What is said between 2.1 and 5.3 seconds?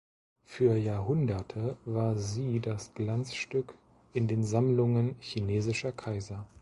sie das Glanzstück in den Sammlungen